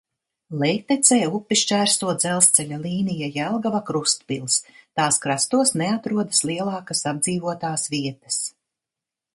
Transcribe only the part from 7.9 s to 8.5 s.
vietas.